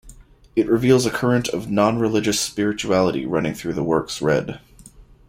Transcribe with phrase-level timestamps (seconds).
[0.55, 4.59] It reveals a current of non-religious spirituality running through the works read.